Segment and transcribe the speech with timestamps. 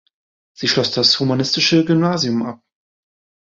[0.57, 2.63] Sie schloss das humanistische Gymnasium ab.